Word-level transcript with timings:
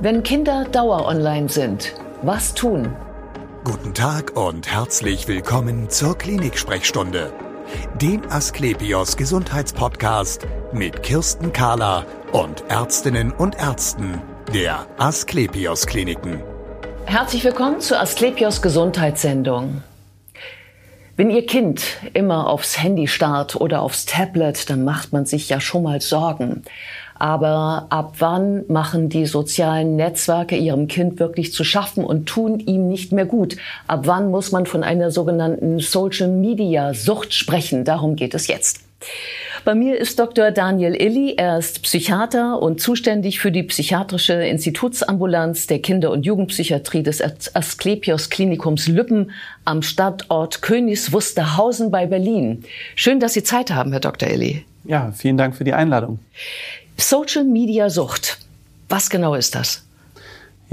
Wenn 0.00 0.24
Kinder 0.24 0.64
dauer 0.64 1.06
online 1.06 1.48
sind, 1.48 1.94
was 2.22 2.52
tun? 2.52 2.96
Guten 3.62 3.94
Tag 3.94 4.36
und 4.36 4.66
herzlich 4.66 5.28
willkommen 5.28 5.88
zur 5.88 6.18
Klinik-Sprechstunde, 6.18 7.32
dem 8.02 8.22
Asklepios 8.28 9.16
Gesundheitspodcast 9.16 10.48
mit 10.72 11.04
Kirsten 11.04 11.52
Kahler 11.52 12.06
und 12.32 12.64
Ärztinnen 12.68 13.30
und 13.30 13.56
Ärzten 13.56 14.20
der 14.52 14.84
Asklepios 14.98 15.86
Kliniken. 15.86 16.42
Herzlich 17.06 17.44
willkommen 17.44 17.80
zur 17.80 18.00
Asklepios 18.00 18.62
Gesundheitssendung. 18.62 19.84
Wenn 21.16 21.30
Ihr 21.30 21.46
Kind 21.46 21.84
immer 22.12 22.50
aufs 22.50 22.82
Handy 22.82 23.06
starrt 23.06 23.54
oder 23.54 23.82
aufs 23.82 24.04
Tablet, 24.04 24.68
dann 24.68 24.82
macht 24.82 25.12
man 25.12 25.26
sich 25.26 25.48
ja 25.48 25.60
schon 25.60 25.84
mal 25.84 26.00
Sorgen. 26.00 26.64
Aber 27.16 27.86
ab 27.90 28.16
wann 28.18 28.64
machen 28.66 29.08
die 29.08 29.26
sozialen 29.26 29.94
Netzwerke 29.94 30.56
ihrem 30.56 30.88
Kind 30.88 31.20
wirklich 31.20 31.52
zu 31.52 31.62
schaffen 31.62 32.04
und 32.04 32.26
tun 32.26 32.58
ihm 32.58 32.88
nicht 32.88 33.12
mehr 33.12 33.26
gut? 33.26 33.56
Ab 33.86 34.00
wann 34.06 34.32
muss 34.32 34.50
man 34.50 34.66
von 34.66 34.82
einer 34.82 35.12
sogenannten 35.12 35.78
Social 35.78 36.28
Media 36.28 36.92
Sucht 36.94 37.32
sprechen? 37.32 37.84
Darum 37.84 38.16
geht 38.16 38.34
es 38.34 38.48
jetzt. 38.48 38.80
Bei 39.64 39.74
mir 39.74 39.98
ist 39.98 40.18
Dr. 40.18 40.50
Daniel 40.50 40.94
Illy. 40.94 41.36
Er 41.38 41.56
ist 41.56 41.82
Psychiater 41.82 42.60
und 42.60 42.82
zuständig 42.82 43.40
für 43.40 43.50
die 43.50 43.62
psychiatrische 43.62 44.34
Institutsambulanz 44.34 45.66
der 45.66 45.78
Kinder- 45.78 46.10
und 46.10 46.26
Jugendpsychiatrie 46.26 47.02
des 47.02 47.22
Asklepios 47.22 48.28
Klinikums 48.28 48.88
Lüppen 48.88 49.30
am 49.64 49.80
Standort 49.80 50.60
Königs 50.60 51.12
Wusterhausen 51.12 51.90
bei 51.90 52.04
Berlin. 52.04 52.64
Schön, 52.94 53.20
dass 53.20 53.32
Sie 53.32 53.42
Zeit 53.42 53.70
haben, 53.70 53.92
Herr 53.92 54.00
Dr. 54.00 54.28
Illy. 54.28 54.66
Ja, 54.84 55.12
vielen 55.12 55.38
Dank 55.38 55.56
für 55.56 55.64
die 55.64 55.72
Einladung. 55.72 56.18
Social 56.98 57.44
Media 57.44 57.88
Sucht. 57.88 58.40
Was 58.90 59.08
genau 59.08 59.34
ist 59.34 59.54
das? 59.54 59.82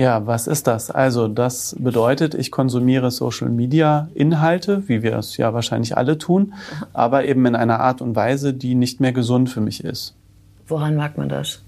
Ja, 0.01 0.25
was 0.25 0.47
ist 0.47 0.65
das? 0.65 0.89
Also 0.89 1.27
das 1.27 1.75
bedeutet, 1.77 2.33
ich 2.33 2.49
konsumiere 2.49 3.11
Social-Media-Inhalte, 3.11 4.87
wie 4.87 5.03
wir 5.03 5.15
es 5.15 5.37
ja 5.37 5.53
wahrscheinlich 5.53 5.95
alle 5.95 6.17
tun, 6.17 6.55
aber 6.91 7.25
eben 7.25 7.45
in 7.45 7.55
einer 7.55 7.79
Art 7.81 8.01
und 8.01 8.15
Weise, 8.15 8.55
die 8.55 8.73
nicht 8.73 8.99
mehr 8.99 9.11
gesund 9.11 9.51
für 9.51 9.61
mich 9.61 9.83
ist. 9.83 10.15
Woran 10.65 10.95
mag 10.95 11.19
man 11.19 11.29
das? 11.29 11.61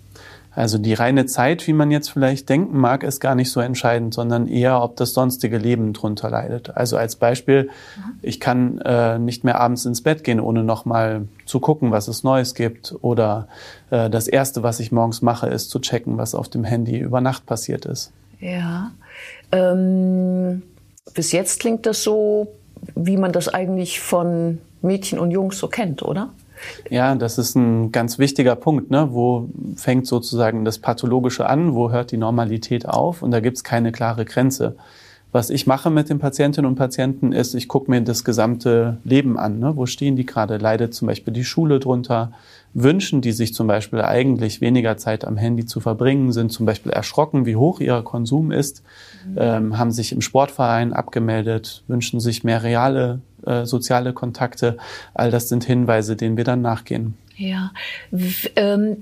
Also 0.50 0.80
die 0.80 0.95
reine 0.95 1.28
Zeit, 1.28 1.67
wie 1.67 1.73
man 1.73 1.92
jetzt 1.92 2.09
vielleicht 2.09 2.50
denken 2.50 2.75
mag, 2.75 3.03
ist 3.03 3.20
gar 3.20 3.36
nicht 3.36 3.52
so 3.52 3.59
entscheidend, 3.59 4.16
sondern 4.16 4.47
eher, 4.47 4.81
ob 4.81 4.95
das 4.95 5.14
sonstige 5.14 5.59
Leben 5.59 5.94
drunter 5.94 6.31
leidet. 6.31 6.75
Also 6.75 6.97
als 6.97 7.18
Beispiel, 7.18 7.70
ich 8.23 8.40
kann 8.40 8.80
äh, 8.80 9.20
nicht 9.20 9.44
mehr 9.44 9.59
abends 9.59 9.86
ins 9.86 10.02
Bett 10.02 10.23
gehen, 10.23 10.40
ohne 10.40 10.64
nochmal 10.64 11.28
zu 11.45 11.59
gucken, 11.59 11.92
was 11.92 12.08
es 12.08 12.23
Neues 12.23 12.56
gibt. 12.56 12.95
Oder 13.02 13.47
äh, 13.92 14.09
das 14.09 14.28
Erste, 14.28 14.64
was 14.64 14.80
ich 14.80 14.92
morgens 14.92 15.22
mache, 15.22 15.50
ist 15.50 15.70
zu 15.70 15.78
checken, 15.78 16.18
was 16.18 16.34
auf 16.34 16.50
dem 16.50 16.64
Handy 16.64 16.97
über 16.97 17.22
Nacht 17.22 17.45
passiert 17.45 17.86
ist. 17.86 18.12
Ja. 18.44 18.91
Ähm, 19.53 20.61
bis 21.13 21.31
jetzt 21.31 21.59
klingt 21.61 21.86
das 21.86 22.03
so, 22.03 22.47
wie 22.95 23.16
man 23.17 23.31
das 23.31 23.47
eigentlich 23.47 24.02
von 24.02 24.59
Mädchen 24.81 25.17
und 25.17 25.31
Jungs 25.31 25.58
so 25.58 25.67
kennt, 25.67 26.03
oder? 26.03 26.30
Ja, 26.89 27.16
das 27.16 27.38
ist 27.38 27.55
ein 27.55 27.91
ganz 27.91 28.19
wichtiger 28.19 28.55
Punkt. 28.55 28.91
Ne? 28.91 29.09
Wo 29.11 29.50
fängt 29.75 30.08
sozusagen 30.08 30.66
das 30.66 30.80
Pathologische 30.80 31.47
an? 31.47 31.73
Wo 31.73 31.91
hört 31.91 32.11
die 32.11 32.17
Normalität 32.17 32.88
auf? 32.88 33.22
Und 33.22 33.31
da 33.31 33.39
gibt 33.39 33.58
es 33.58 33.63
keine 33.63 33.91
klare 33.91 34.25
Grenze. 34.25 34.75
Was 35.34 35.50
ich 35.50 35.66
mache 35.66 35.89
mit 35.89 36.09
den 36.09 36.20
Patientinnen 36.20 36.70
und 36.70 36.76
Patienten 36.76 37.31
ist, 37.31 37.56
ich 37.56 37.67
gucke 37.67 37.89
mir 37.89 38.00
das 38.02 38.23
gesamte 38.23 38.98
Leben 39.03 39.40
an. 39.40 39.58
Ne? 39.58 39.75
Wo 39.75 39.88
stehen 39.88 40.16
die 40.16 40.28
gerade? 40.28 40.58
Leidet 40.58 40.94
zum 40.94 41.08
Beispiel 41.08 41.34
die 41.34 41.44
Schule 41.44 41.80
drunter? 41.80 42.31
Wünschen 42.75 43.22
die 43.22 43.31
sich 43.31 43.52
zum 43.52 43.66
Beispiel 43.66 44.02
eigentlich 44.02 44.62
weniger 44.62 44.95
Zeit 44.98 45.25
am 45.25 45.36
Handy 45.36 45.66
zu 45.66 45.80
verbringen, 45.80 46.31
sind 46.31 46.52
zum 46.52 46.67
Beispiel 46.67 46.92
erschrocken, 46.92 47.48
wie 47.48 47.56
hoch 47.56 47.80
ihr 47.80 48.00
Konsum 48.03 48.52
ist, 48.52 48.84
mhm. 49.28 49.38
ähm, 49.40 49.78
haben 49.78 49.92
sich 49.92 50.12
im 50.12 50.22
Sportverein 50.22 50.94
abgemeldet, 50.94 51.84
wünschen 51.88 52.20
sich 52.20 52.44
mehr 52.44 52.62
reale 52.62 53.20
äh, 53.45 53.66
soziale 53.66 54.14
Kontakte. 54.14 54.78
All 55.16 55.31
das 55.31 55.50
sind 55.50 55.63
Hinweise, 55.63 56.16
denen 56.16 56.38
wir 56.38 56.44
dann 56.44 56.62
nachgehen. 56.62 57.16
Ja. 57.36 57.72
W 58.12 58.50
ähm, 58.56 58.97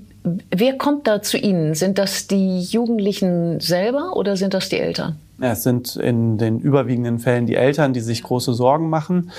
wer 0.50 0.78
kommt 0.78 1.06
da 1.06 1.20
zu 1.20 1.36
Ihnen? 1.36 1.74
Sind 1.74 1.98
das 1.98 2.26
die 2.26 2.60
Jugendlichen 2.60 3.60
selber 3.60 4.16
oder 4.16 4.36
sind 4.36 4.54
das 4.54 4.70
die 4.70 4.78
Eltern? 4.78 5.16
Es 5.40 5.62
sind 5.62 5.96
in 5.96 6.38
den 6.38 6.60
überwiegenden 6.60 7.18
Fällen 7.18 7.46
die 7.46 7.56
Eltern, 7.56 7.92
die 7.92 8.00
sich 8.00 8.22
große 8.22 8.54
Sorgen 8.54 8.90
machen. 8.90 9.30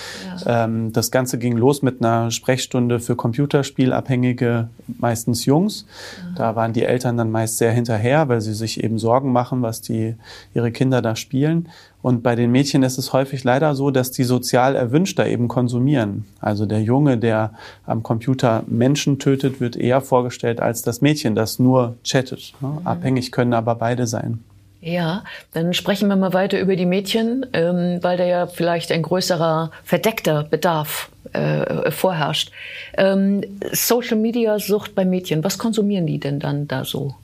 Ja. 0.45 0.65
Ähm, 0.65 0.91
das 0.91 1.11
Ganze 1.11 1.37
ging 1.37 1.55
los 1.55 1.81
mit 1.81 2.01
einer 2.03 2.31
Sprechstunde 2.31 2.99
für 2.99 3.15
Computerspielabhängige, 3.15 4.69
meistens 4.99 5.45
Jungs. 5.45 5.85
Ja. 6.17 6.35
Da 6.35 6.55
waren 6.55 6.73
die 6.73 6.83
Eltern 6.83 7.15
dann 7.15 7.31
meist 7.31 7.57
sehr 7.57 7.71
hinterher, 7.71 8.27
weil 8.27 8.41
sie 8.41 8.53
sich 8.53 8.83
eben 8.83 8.99
Sorgen 8.99 9.31
machen, 9.31 9.61
was 9.61 9.81
die, 9.81 10.15
ihre 10.53 10.71
Kinder 10.71 11.01
da 11.01 11.15
spielen. 11.15 11.69
Und 12.01 12.21
bei 12.21 12.35
den 12.35 12.51
Mädchen 12.51 12.83
ist 12.83 12.97
es 12.97 13.13
häufig 13.13 13.45
leider 13.45 13.75
so, 13.75 13.89
dass 13.89 14.11
die 14.11 14.25
sozial 14.25 14.75
Erwünschter 14.75 15.25
eben 15.25 15.47
konsumieren. 15.47 16.25
Also 16.41 16.65
der 16.65 16.81
Junge, 16.81 17.17
der 17.17 17.53
am 17.85 18.03
Computer 18.03 18.63
Menschen 18.67 19.19
tötet, 19.19 19.61
wird 19.61 19.77
eher 19.77 20.01
vorgestellt 20.01 20.59
als 20.59 20.81
das 20.81 20.99
Mädchen, 20.99 21.33
das 21.33 21.59
nur 21.59 21.95
chattet. 22.03 22.53
Mhm. 22.59 22.79
Abhängig 22.83 23.31
können 23.31 23.53
aber 23.53 23.75
beide 23.75 24.05
sein. 24.05 24.39
Ja, 24.85 25.23
dann 25.53 25.73
sprechen 25.73 26.09
wir 26.09 26.17
mal 26.17 26.33
weiter 26.33 26.59
über 26.59 26.75
die 26.75 26.85
Mädchen, 26.85 27.45
ähm, 27.53 27.99
weil 28.01 28.17
da 28.17 28.25
ja 28.25 28.47
vielleicht 28.47 28.91
ein 28.91 29.01
größerer 29.01 29.71
verdeckter 29.85 30.43
Bedarf 30.43 31.09
äh, 31.31 31.89
vorherrscht. 31.89 32.51
Ähm, 32.97 33.43
Social 33.71 34.17
Media 34.17 34.59
Sucht 34.59 34.93
bei 34.93 35.05
Mädchen, 35.05 35.41
was 35.41 35.57
konsumieren 35.57 36.05
die 36.05 36.19
denn 36.19 36.41
dann 36.41 36.67
da 36.67 36.83
so? 36.83 37.15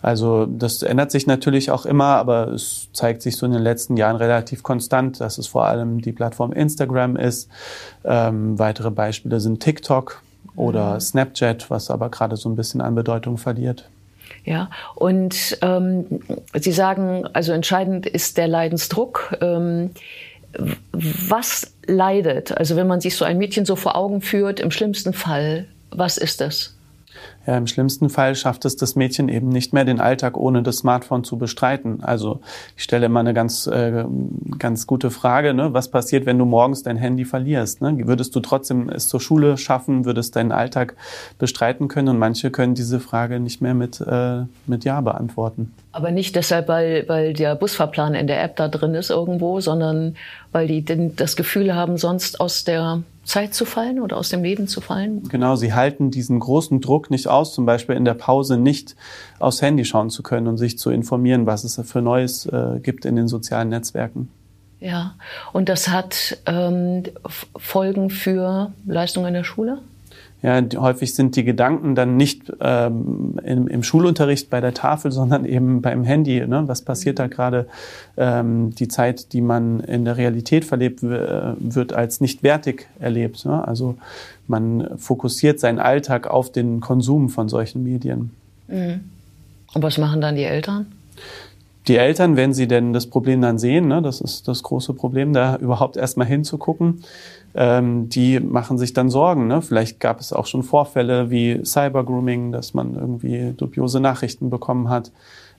Also 0.00 0.46
das 0.46 0.82
ändert 0.82 1.10
sich 1.10 1.26
natürlich 1.26 1.70
auch 1.70 1.84
immer, 1.84 2.16
aber 2.16 2.48
es 2.48 2.88
zeigt 2.94 3.20
sich 3.20 3.36
so 3.36 3.44
in 3.44 3.52
den 3.52 3.62
letzten 3.62 3.98
Jahren 3.98 4.16
relativ 4.16 4.62
konstant, 4.62 5.20
dass 5.20 5.36
es 5.36 5.46
vor 5.46 5.66
allem 5.66 6.00
die 6.00 6.12
Plattform 6.12 6.52
Instagram 6.52 7.16
ist. 7.16 7.50
Ähm, 8.02 8.58
weitere 8.58 8.90
Beispiele 8.90 9.40
sind 9.40 9.60
TikTok 9.60 10.22
oder 10.56 10.94
mhm. 10.94 11.00
Snapchat, 11.00 11.68
was 11.68 11.90
aber 11.90 12.08
gerade 12.08 12.36
so 12.36 12.48
ein 12.48 12.56
bisschen 12.56 12.80
an 12.80 12.94
Bedeutung 12.94 13.36
verliert. 13.36 13.90
Ja, 14.44 14.70
und 14.94 15.58
ähm, 15.62 16.20
Sie 16.54 16.72
sagen, 16.72 17.26
also 17.32 17.52
entscheidend 17.52 18.06
ist 18.06 18.36
der 18.36 18.48
Leidensdruck. 18.48 19.36
Ähm, 19.40 19.90
was 20.92 21.74
leidet? 21.86 22.56
Also 22.56 22.76
wenn 22.76 22.86
man 22.86 23.00
sich 23.00 23.16
so 23.16 23.24
ein 23.24 23.38
Mädchen 23.38 23.64
so 23.64 23.76
vor 23.76 23.96
Augen 23.96 24.20
führt, 24.20 24.60
im 24.60 24.70
schlimmsten 24.70 25.12
Fall, 25.12 25.66
was 25.90 26.16
ist 26.16 26.40
das? 26.40 26.76
Ja, 27.46 27.58
Im 27.58 27.66
schlimmsten 27.66 28.08
Fall 28.08 28.34
schafft 28.34 28.64
es 28.64 28.76
das 28.76 28.96
Mädchen 28.96 29.28
eben 29.28 29.48
nicht 29.48 29.72
mehr, 29.72 29.84
den 29.84 30.00
Alltag 30.00 30.36
ohne 30.36 30.62
das 30.62 30.78
Smartphone 30.78 31.24
zu 31.24 31.36
bestreiten. 31.36 32.02
Also 32.02 32.40
ich 32.76 32.82
stelle 32.82 33.06
immer 33.06 33.20
eine 33.20 33.34
ganz, 33.34 33.66
äh, 33.66 34.04
ganz 34.58 34.86
gute 34.86 35.10
Frage, 35.10 35.52
ne? 35.52 35.74
was 35.74 35.88
passiert, 35.88 36.24
wenn 36.26 36.38
du 36.38 36.46
morgens 36.46 36.82
dein 36.82 36.96
Handy 36.96 37.24
verlierst? 37.24 37.82
Ne? 37.82 38.06
Würdest 38.06 38.34
du 38.34 38.40
trotzdem 38.40 38.88
es 38.88 39.08
zur 39.08 39.20
Schule 39.20 39.58
schaffen, 39.58 40.04
würdest 40.04 40.36
deinen 40.36 40.52
Alltag 40.52 40.96
bestreiten 41.38 41.88
können? 41.88 42.08
Und 42.08 42.18
manche 42.18 42.50
können 42.50 42.74
diese 42.74 42.98
Frage 42.98 43.40
nicht 43.40 43.60
mehr 43.60 43.74
mit, 43.74 44.00
äh, 44.00 44.42
mit 44.66 44.84
Ja 44.84 45.00
beantworten. 45.02 45.74
Aber 45.92 46.10
nicht 46.10 46.34
deshalb, 46.34 46.68
weil, 46.68 47.04
weil 47.08 47.34
der 47.34 47.54
Busfahrplan 47.54 48.14
in 48.14 48.26
der 48.26 48.42
App 48.42 48.56
da 48.56 48.68
drin 48.68 48.94
ist 48.94 49.10
irgendwo, 49.10 49.60
sondern 49.60 50.16
weil 50.50 50.66
die 50.66 50.84
das 51.14 51.36
Gefühl 51.36 51.74
haben, 51.74 51.98
sonst 51.98 52.40
aus 52.40 52.64
der 52.64 53.02
Zeit 53.24 53.54
zu 53.54 53.64
fallen 53.64 54.00
oder 54.00 54.16
aus 54.16 54.28
dem 54.28 54.42
Leben 54.42 54.68
zu 54.68 54.80
fallen? 54.80 55.22
Genau, 55.28 55.56
sie 55.56 55.72
halten 55.72 56.10
diesen 56.10 56.38
großen 56.38 56.80
Druck 56.80 57.10
nicht 57.10 57.28
aus, 57.28 57.54
zum 57.54 57.66
Beispiel 57.66 57.96
in 57.96 58.04
der 58.04 58.14
Pause 58.14 58.56
nicht 58.56 58.96
aufs 59.38 59.62
Handy 59.62 59.84
schauen 59.84 60.10
zu 60.10 60.22
können 60.22 60.46
und 60.46 60.58
sich 60.58 60.78
zu 60.78 60.90
informieren, 60.90 61.46
was 61.46 61.64
es 61.64 61.80
für 61.84 62.02
Neues 62.02 62.46
äh, 62.46 62.80
gibt 62.82 63.04
in 63.04 63.16
den 63.16 63.28
sozialen 63.28 63.68
Netzwerken. 63.70 64.28
Ja, 64.80 65.14
und 65.52 65.68
das 65.68 65.88
hat 65.88 66.38
ähm, 66.46 67.04
Folgen 67.56 68.10
für 68.10 68.72
Leistungen 68.84 69.28
in 69.28 69.34
der 69.34 69.44
Schule? 69.44 69.78
Ja, 70.44 70.62
häufig 70.76 71.14
sind 71.14 71.36
die 71.36 71.44
Gedanken 71.44 71.94
dann 71.94 72.18
nicht 72.18 72.52
ähm, 72.60 73.40
im, 73.42 73.66
im, 73.66 73.82
Schulunterricht 73.82 74.50
bei 74.50 74.60
der 74.60 74.74
Tafel, 74.74 75.10
sondern 75.10 75.46
eben 75.46 75.80
beim 75.80 76.04
Handy. 76.04 76.46
Ne? 76.46 76.64
Was 76.66 76.82
passiert 76.82 77.18
da 77.18 77.28
gerade? 77.28 77.66
Ähm, 78.18 78.74
die 78.74 78.88
Zeit, 78.88 79.32
die 79.32 79.40
man 79.40 79.80
in 79.80 80.04
der 80.04 80.18
Realität 80.18 80.66
verlebt, 80.66 81.00
wird 81.00 81.94
als 81.94 82.20
nicht 82.20 82.42
wertig 82.42 82.88
erlebt. 83.00 83.46
Ne? 83.46 83.66
Also 83.66 83.96
man 84.46 84.98
fokussiert 84.98 85.60
seinen 85.60 85.78
Alltag 85.78 86.26
auf 86.26 86.52
den 86.52 86.80
Konsum 86.80 87.30
von 87.30 87.48
solchen 87.48 87.82
Medien. 87.82 88.30
Mhm. 88.68 89.00
Und 89.72 89.82
was 89.82 89.96
machen 89.96 90.20
dann 90.20 90.36
die 90.36 90.44
Eltern? 90.44 90.92
Die 91.86 91.96
Eltern, 91.96 92.36
wenn 92.36 92.54
sie 92.54 92.66
denn 92.66 92.92
das 92.92 93.06
Problem 93.06 93.40
dann 93.40 93.58
sehen, 93.58 93.88
ne, 93.88 94.00
das 94.00 94.20
ist 94.20 94.48
das 94.48 94.62
große 94.62 94.94
Problem, 94.94 95.32
da 95.32 95.56
überhaupt 95.56 95.96
erstmal 95.96 96.26
hinzugucken, 96.26 97.02
ähm, 97.54 98.08
die 98.08 98.40
machen 98.40 98.78
sich 98.78 98.92
dann 98.94 99.10
Sorgen. 99.10 99.46
Ne? 99.46 99.62
Vielleicht 99.62 100.00
gab 100.00 100.20
es 100.20 100.32
auch 100.32 100.46
schon 100.46 100.62
Vorfälle 100.62 101.30
wie 101.30 101.64
Cybergrooming, 101.64 102.52
dass 102.52 102.74
man 102.74 102.94
irgendwie 102.94 103.52
dubiose 103.56 104.00
Nachrichten 104.00 104.50
bekommen 104.50 104.88
hat. 104.88 105.12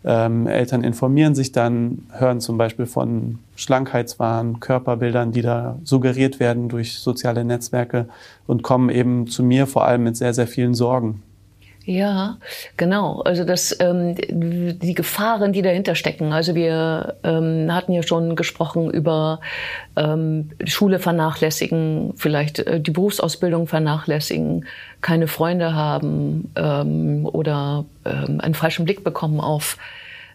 Ähm, 0.03 0.45
Eltern 0.45 0.83
informieren 0.83 1.33
sich 1.35 1.51
dann, 1.51 2.03
hören 2.11 2.41
zum 2.41 2.57
Beispiel 2.57 2.85
von 2.85 3.39
Schlankheitswahn, 3.55 4.59
Körperbildern, 4.59 5.31
die 5.31 5.41
da 5.41 5.79
suggeriert 5.83 6.39
werden 6.39 6.69
durch 6.69 6.99
soziale 6.99 7.43
Netzwerke 7.45 8.07
und 8.45 8.61
kommen 8.61 8.89
eben 8.89 9.27
zu 9.27 9.41
mir 9.41 9.65
vor 9.65 9.85
allem 9.85 10.03
mit 10.03 10.17
sehr, 10.17 10.33
sehr 10.33 10.47
vielen 10.47 10.75
Sorgen. 10.75 11.23
Ja, 11.85 12.37
genau. 12.77 13.21
Also 13.21 13.43
das, 13.45 13.77
ähm, 13.79 14.15
die 14.17 14.95
Gefahren, 14.95 15.53
die 15.53 15.61
dahinter 15.61 15.93
stecken. 15.93 16.33
Also 16.33 16.55
wir 16.55 17.17
ähm, 17.23 17.71
hatten 17.71 17.91
ja 17.91 18.01
schon 18.01 18.35
gesprochen 18.35 18.89
über 18.89 19.39
ähm, 19.95 20.49
Schule 20.65 20.97
vernachlässigen, 20.97 22.13
vielleicht 22.15 22.59
äh, 22.59 22.79
die 22.81 22.89
Berufsausbildung 22.89 23.67
vernachlässigen, 23.67 24.65
keine 25.01 25.27
Freunde 25.27 25.75
haben 25.75 26.51
ähm, 26.55 27.27
oder 27.31 27.85
ähm, 28.03 28.41
einen 28.41 28.55
falschen 28.55 28.85
Blick 28.85 29.03
bekommen 29.03 29.39
auf 29.39 29.77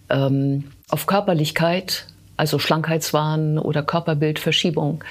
ähm, 0.09 0.71
auf 0.89 1.07
Körperlichkeit, 1.07 2.07
also 2.37 2.59
Schlankheitswahn 2.59 3.59
oder 3.59 3.83
Körperbildverschiebung. 3.83 5.03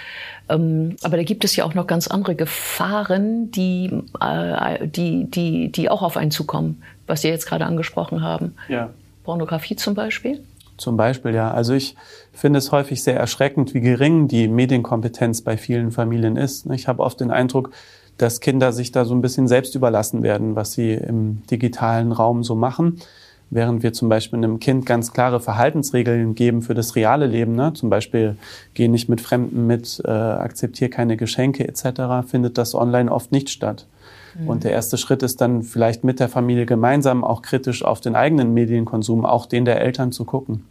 Ähm, 0.50 0.96
aber 1.04 1.18
da 1.18 1.24
gibt 1.24 1.44
es 1.46 1.56
ja 1.56 1.64
auch 1.64 1.74
noch 1.74 1.88
ganz 1.88 2.08
andere 2.08 2.36
Gefahren, 2.36 3.52
die, 3.52 3.92
äh, 4.20 4.88
die, 4.88 5.30
die, 5.30 5.72
die 5.72 5.90
auch 5.90 6.02
auf 6.02 6.18
einen 6.18 6.32
zukommen, 6.32 6.82
was 7.08 7.22
Sie 7.22 7.30
jetzt 7.30 7.46
gerade 7.46 7.66
angesprochen 7.66 8.22
haben. 8.22 8.56
Ja. 8.68 8.90
Pornografie 9.24 9.76
zum 9.76 9.94
Beispiel? 9.94 10.44
Zum 10.78 10.98
Beispiel, 10.98 11.36
ja. 11.36 11.52
Also 11.52 11.74
ich 11.74 11.96
finde 12.34 12.60
es 12.60 12.72
häufig 12.72 13.04
sehr 13.04 13.18
erschreckend, 13.18 13.74
wie 13.74 13.82
gering 13.82 14.28
die 14.28 14.48
Medienkompetenz 14.48 15.42
bei 15.42 15.58
vielen 15.58 15.92
Familien 15.92 16.36
ist. 16.36 16.66
Ich 16.68 16.88
habe 16.88 17.04
oft 17.04 17.20
den 17.20 17.32
Eindruck, 17.32 17.72
dass 18.18 18.40
Kinder 18.40 18.72
sich 18.74 18.92
da 18.92 19.06
so 19.06 19.14
ein 19.14 19.22
bisschen 19.22 19.48
selbst 19.48 19.76
überlassen 19.76 20.24
werden, 20.24 20.56
was 20.56 20.74
sie 20.74 20.94
im 20.94 21.44
digitalen 21.48 22.12
Raum 22.12 22.44
so 22.44 22.56
machen 22.56 23.00
während 23.50 23.84
wir 23.84 23.94
zum 23.94 24.10
Beispiel 24.10 24.38
einem 24.38 24.60
Kind 24.60 24.86
ganz 24.86 25.12
klare 25.12 25.40
Verhaltensregeln 25.40 26.36
geben 26.36 26.62
für 26.62 26.74
das 26.74 26.96
reale 26.96 27.26
Leben, 27.26 27.56
ne? 27.56 27.74
zum 27.74 27.90
Beispiel 27.90 28.38
geh 28.74 28.88
nicht 28.88 29.10
mit 29.10 29.22
Fremden 29.22 29.68
mit, 29.68 30.02
äh, 30.06 30.10
akzeptiere 30.10 30.90
keine 30.90 31.18
Geschenke 31.18 31.68
etc., 31.68 32.28
findet 32.28 32.58
das 32.58 32.76
online 32.76 33.12
oft 33.12 33.32
nicht 33.32 33.50
statt. 33.50 33.88
Mhm. 34.40 34.48
Und 34.48 34.64
der 34.64 34.72
erste 34.72 34.98
Schritt 34.98 35.24
ist 35.24 35.42
dann 35.42 35.64
vielleicht 35.64 36.04
mit 36.04 36.20
der 36.20 36.30
Familie 36.30 36.66
gemeinsam 36.66 37.24
auch 37.24 37.42
kritisch 37.42 37.84
auf 37.84 38.02
den 38.02 38.16
eigenen 38.16 38.54
Medienkonsum, 38.54 39.26
auch 39.26 39.46
den 39.46 39.66
der 39.66 39.82
Eltern 39.82 40.12
zu 40.12 40.26
gucken. 40.26 40.66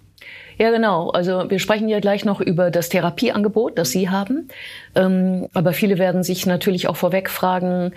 Ja, 0.58 0.70
genau. 0.70 1.10
Also 1.10 1.48
wir 1.48 1.60
sprechen 1.60 1.88
ja 1.88 2.00
gleich 2.00 2.24
noch 2.24 2.40
über 2.40 2.70
das 2.70 2.88
Therapieangebot, 2.88 3.78
das 3.78 3.90
Sie 3.90 4.10
haben. 4.10 4.48
Ähm, 4.96 5.48
aber 5.54 5.72
viele 5.72 5.98
werden 5.98 6.24
sich 6.24 6.46
natürlich 6.46 6.88
auch 6.88 6.96
vorweg 6.96 7.30
fragen, 7.30 7.92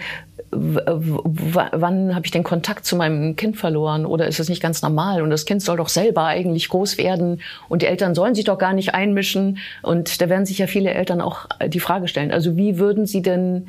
wann 0.52 2.14
habe 2.14 2.26
ich 2.26 2.32
den 2.32 2.44
Kontakt 2.44 2.86
zu 2.86 2.96
meinem 2.96 3.36
Kind 3.36 3.58
verloren 3.58 4.06
oder 4.06 4.28
ist 4.28 4.40
es 4.40 4.50
nicht 4.50 4.62
ganz 4.62 4.82
normal 4.82 5.22
und 5.22 5.30
das 5.30 5.46
Kind 5.46 5.62
soll 5.62 5.78
doch 5.78 5.88
selber 5.88 6.26
eigentlich 6.26 6.68
groß 6.68 6.98
werden 6.98 7.42
und 7.70 7.82
die 7.82 7.86
Eltern 7.86 8.16
sollen 8.16 8.36
sich 8.36 8.46
doch 8.46 8.58
gar 8.58 8.74
nicht 8.74 8.94
einmischen 8.94 9.60
und 9.82 10.22
da 10.22 10.28
werden 10.28 10.46
sich 10.46 10.58
ja 10.58 10.68
viele 10.68 10.92
Eltern 10.92 11.22
auch 11.22 11.48
die 11.66 11.80
Frage 11.80 12.10
stellen. 12.10 12.32
Also 12.32 12.58
wie 12.58 12.78
würden 12.78 13.06
Sie 13.06 13.22
denn 13.22 13.68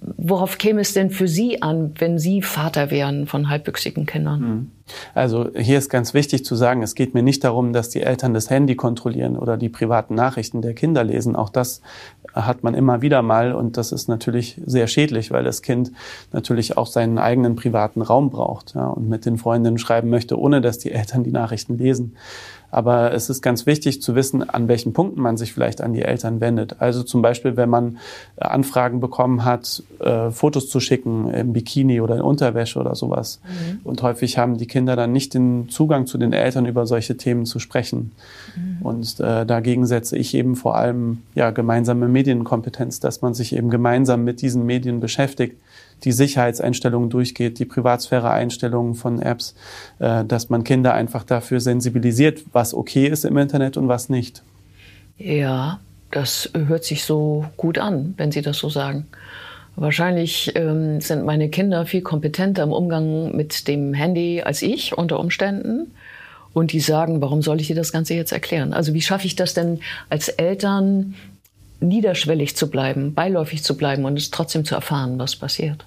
worauf 0.00 0.58
käme 0.58 0.80
es 0.80 0.92
denn 0.92 1.10
für 1.10 1.28
Sie 1.28 1.62
an, 1.62 1.92
wenn 1.98 2.18
Sie 2.18 2.42
Vater 2.42 2.90
wären 2.90 3.26
von 3.26 3.48
halbwüchsigen 3.48 4.06
Kindern? 4.06 4.40
Hm. 4.40 4.70
Also 5.14 5.48
hier 5.56 5.78
ist 5.78 5.90
ganz 5.90 6.14
wichtig 6.14 6.44
zu 6.44 6.54
sagen, 6.54 6.82
es 6.82 6.94
geht 6.94 7.14
mir 7.14 7.22
nicht 7.22 7.42
darum, 7.42 7.72
dass 7.72 7.88
die 7.88 8.02
Eltern 8.02 8.34
das 8.34 8.50
Handy 8.50 8.76
kontrollieren 8.76 9.36
oder 9.36 9.56
die 9.56 9.68
privaten 9.68 10.14
Nachrichten 10.14 10.62
der 10.62 10.74
Kinder 10.74 11.02
lesen. 11.02 11.34
Auch 11.34 11.48
das 11.48 11.80
hat 12.32 12.62
man 12.62 12.74
immer 12.74 13.02
wieder 13.02 13.22
mal 13.22 13.52
und 13.52 13.76
das 13.76 13.90
ist 13.90 14.08
natürlich 14.08 14.60
sehr 14.64 14.86
schädlich, 14.86 15.30
weil 15.32 15.42
das 15.42 15.62
Kind 15.62 15.90
natürlich 16.32 16.76
auch 16.76 16.86
seinen 16.86 17.18
eigenen 17.18 17.56
privaten 17.56 18.02
Raum 18.02 18.30
braucht 18.30 18.74
ja, 18.74 18.86
und 18.86 19.08
mit 19.08 19.26
den 19.26 19.38
Freundinnen 19.38 19.78
schreiben 19.78 20.08
möchte, 20.08 20.38
ohne 20.38 20.60
dass 20.60 20.78
die 20.78 20.92
Eltern 20.92 21.24
die 21.24 21.32
Nachrichten 21.32 21.78
lesen. 21.78 22.16
Aber 22.76 23.14
es 23.14 23.30
ist 23.30 23.40
ganz 23.40 23.64
wichtig 23.64 24.02
zu 24.02 24.14
wissen, 24.14 24.46
an 24.50 24.68
welchen 24.68 24.92
Punkten 24.92 25.22
man 25.22 25.38
sich 25.38 25.54
vielleicht 25.54 25.80
an 25.80 25.94
die 25.94 26.02
Eltern 26.02 26.42
wendet. 26.42 26.76
Also 26.78 27.02
zum 27.02 27.22
Beispiel, 27.22 27.56
wenn 27.56 27.70
man 27.70 27.96
äh, 28.36 28.44
Anfragen 28.44 29.00
bekommen 29.00 29.46
hat, 29.46 29.82
äh, 29.98 30.30
Fotos 30.30 30.68
zu 30.68 30.78
schicken 30.78 31.32
im 31.32 31.54
Bikini 31.54 32.02
oder 32.02 32.16
in 32.16 32.20
Unterwäsche 32.20 32.78
oder 32.78 32.94
sowas. 32.94 33.40
Mhm. 33.44 33.80
Und 33.82 34.02
häufig 34.02 34.36
haben 34.36 34.58
die 34.58 34.66
Kinder 34.66 34.94
dann 34.94 35.10
nicht 35.10 35.32
den 35.32 35.70
Zugang 35.70 36.06
zu 36.06 36.18
den 36.18 36.34
Eltern, 36.34 36.66
über 36.66 36.84
solche 36.84 37.16
Themen 37.16 37.46
zu 37.46 37.60
sprechen. 37.60 38.12
Mhm. 38.54 38.84
Und 38.84 39.20
äh, 39.20 39.46
dagegen 39.46 39.86
setze 39.86 40.18
ich 40.18 40.34
eben 40.34 40.54
vor 40.54 40.76
allem 40.76 41.22
ja, 41.34 41.52
gemeinsame 41.52 42.08
Medienkompetenz, 42.08 43.00
dass 43.00 43.22
man 43.22 43.32
sich 43.32 43.56
eben 43.56 43.70
gemeinsam 43.70 44.22
mit 44.22 44.42
diesen 44.42 44.66
Medien 44.66 45.00
beschäftigt 45.00 45.56
die 46.04 46.12
Sicherheitseinstellungen 46.12 47.10
durchgeht, 47.10 47.58
die 47.58 47.64
Privatsphäre-Einstellungen 47.64 48.94
von 48.94 49.20
Apps, 49.20 49.54
äh, 49.98 50.24
dass 50.24 50.48
man 50.50 50.64
Kinder 50.64 50.94
einfach 50.94 51.24
dafür 51.24 51.60
sensibilisiert, 51.60 52.42
was 52.52 52.74
okay 52.74 53.06
ist 53.06 53.24
im 53.24 53.36
Internet 53.36 53.76
und 53.76 53.88
was 53.88 54.08
nicht. 54.08 54.42
Ja, 55.18 55.80
das 56.10 56.50
hört 56.54 56.84
sich 56.84 57.04
so 57.04 57.46
gut 57.56 57.78
an, 57.78 58.14
wenn 58.16 58.32
Sie 58.32 58.42
das 58.42 58.58
so 58.58 58.68
sagen. 58.68 59.06
Wahrscheinlich 59.76 60.52
ähm, 60.54 61.00
sind 61.02 61.24
meine 61.24 61.50
Kinder 61.50 61.84
viel 61.84 62.00
kompetenter 62.00 62.62
im 62.62 62.72
Umgang 62.72 63.36
mit 63.36 63.68
dem 63.68 63.92
Handy 63.92 64.42
als 64.42 64.62
ich 64.62 64.96
unter 64.96 65.20
Umständen. 65.20 65.92
Und 66.54 66.72
die 66.72 66.80
sagen, 66.80 67.20
warum 67.20 67.42
soll 67.42 67.60
ich 67.60 67.66
dir 67.66 67.76
das 67.76 67.92
Ganze 67.92 68.14
jetzt 68.14 68.32
erklären? 68.32 68.72
Also 68.72 68.94
wie 68.94 69.02
schaffe 69.02 69.26
ich 69.26 69.36
das 69.36 69.52
denn 69.52 69.80
als 70.08 70.30
Eltern, 70.30 71.14
niederschwellig 71.80 72.56
zu 72.56 72.70
bleiben, 72.70 73.14
beiläufig 73.14 73.62
zu 73.62 73.76
bleiben 73.76 74.04
und 74.04 74.16
es 74.18 74.30
trotzdem 74.30 74.64
zu 74.64 74.74
erfahren, 74.74 75.18
was 75.18 75.36
passiert. 75.36 75.84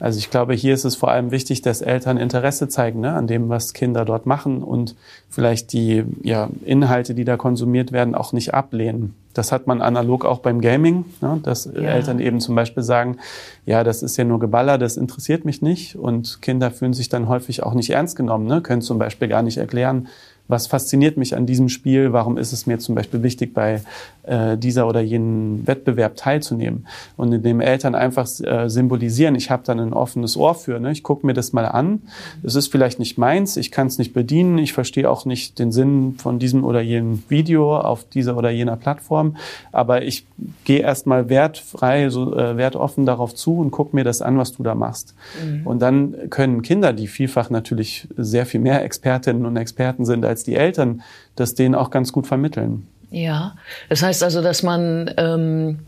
Also 0.00 0.18
ich 0.18 0.30
glaube, 0.30 0.54
hier 0.54 0.72
ist 0.72 0.84
es 0.84 0.96
vor 0.96 1.10
allem 1.10 1.30
wichtig, 1.30 1.60
dass 1.60 1.82
Eltern 1.82 2.16
Interesse 2.16 2.68
zeigen 2.68 3.00
ne, 3.00 3.12
an 3.12 3.26
dem, 3.26 3.50
was 3.50 3.74
Kinder 3.74 4.06
dort 4.06 4.24
machen 4.24 4.62
und 4.62 4.96
vielleicht 5.28 5.74
die 5.74 6.04
ja, 6.22 6.48
Inhalte, 6.64 7.14
die 7.14 7.24
da 7.24 7.36
konsumiert 7.36 7.92
werden, 7.92 8.14
auch 8.14 8.32
nicht 8.32 8.54
ablehnen. 8.54 9.14
Das 9.34 9.52
hat 9.52 9.66
man 9.66 9.82
analog 9.82 10.24
auch 10.24 10.38
beim 10.38 10.62
Gaming, 10.62 11.04
ne, 11.20 11.38
dass 11.42 11.66
ja. 11.66 11.82
Eltern 11.82 12.18
eben 12.18 12.40
zum 12.40 12.54
Beispiel 12.54 12.82
sagen, 12.82 13.18
ja, 13.66 13.84
das 13.84 14.02
ist 14.02 14.16
ja 14.16 14.24
nur 14.24 14.40
Geballer, 14.40 14.78
das 14.78 14.96
interessiert 14.96 15.44
mich 15.44 15.60
nicht. 15.60 15.96
Und 15.96 16.40
Kinder 16.40 16.70
fühlen 16.70 16.94
sich 16.94 17.10
dann 17.10 17.28
häufig 17.28 17.62
auch 17.62 17.74
nicht 17.74 17.90
ernst 17.90 18.16
genommen, 18.16 18.46
ne, 18.46 18.62
können 18.62 18.80
zum 18.80 18.98
Beispiel 18.98 19.28
gar 19.28 19.42
nicht 19.42 19.58
erklären, 19.58 20.08
was 20.50 20.66
fasziniert 20.66 21.16
mich 21.16 21.36
an 21.36 21.46
diesem 21.46 21.68
Spiel? 21.68 22.12
Warum 22.12 22.36
ist 22.36 22.52
es 22.52 22.66
mir 22.66 22.78
zum 22.78 22.94
Beispiel 22.94 23.22
wichtig, 23.22 23.54
bei 23.54 23.82
äh, 24.24 24.56
dieser 24.56 24.86
oder 24.86 25.00
jenen 25.00 25.66
Wettbewerb 25.66 26.16
teilzunehmen? 26.16 26.86
Und 27.16 27.32
indem 27.32 27.60
Eltern 27.60 27.94
einfach 27.94 28.28
äh, 28.40 28.68
symbolisieren, 28.68 29.34
ich 29.34 29.50
habe 29.50 29.62
dann 29.64 29.80
ein 29.80 29.92
offenes 29.92 30.36
Ohr 30.36 30.54
für, 30.54 30.80
ne? 30.80 30.92
ich 30.92 31.02
gucke 31.02 31.26
mir 31.26 31.34
das 31.34 31.52
mal 31.52 31.66
an. 31.66 32.02
Es 32.42 32.54
ist 32.54 32.68
vielleicht 32.68 32.98
nicht 32.98 33.18
meins, 33.18 33.56
ich 33.56 33.70
kann 33.70 33.86
es 33.86 33.98
nicht 33.98 34.12
bedienen, 34.12 34.58
ich 34.58 34.72
verstehe 34.72 35.08
auch 35.08 35.24
nicht 35.24 35.58
den 35.58 35.72
Sinn 35.72 36.14
von 36.18 36.38
diesem 36.38 36.64
oder 36.64 36.80
jenem 36.80 37.22
Video 37.28 37.76
auf 37.78 38.04
dieser 38.04 38.36
oder 38.36 38.50
jener 38.50 38.76
Plattform, 38.76 39.36
aber 39.72 40.02
ich 40.02 40.26
gehe 40.64 40.80
erstmal 40.80 41.28
wertfrei, 41.28 42.08
so 42.10 42.36
äh, 42.36 42.56
wertoffen 42.56 43.06
darauf 43.06 43.34
zu 43.34 43.58
und 43.58 43.70
gucke 43.70 43.94
mir 43.94 44.04
das 44.04 44.22
an, 44.22 44.38
was 44.38 44.52
du 44.52 44.62
da 44.62 44.74
machst. 44.74 45.14
Mhm. 45.44 45.66
Und 45.66 45.80
dann 45.80 46.14
können 46.30 46.62
Kinder, 46.62 46.92
die 46.92 47.06
vielfach 47.06 47.50
natürlich 47.50 48.08
sehr 48.16 48.46
viel 48.46 48.60
mehr 48.60 48.82
Expertinnen 48.84 49.46
und 49.46 49.56
Experten 49.56 50.04
sind 50.04 50.24
als 50.24 50.39
dass 50.40 50.44
die 50.44 50.56
Eltern 50.56 51.02
das 51.36 51.54
denen 51.54 51.74
auch 51.74 51.90
ganz 51.90 52.12
gut 52.12 52.26
vermitteln. 52.26 52.86
Ja, 53.10 53.56
das 53.88 54.02
heißt 54.02 54.22
also, 54.22 54.40
dass 54.40 54.62
man 54.62 55.12
ähm, 55.16 55.80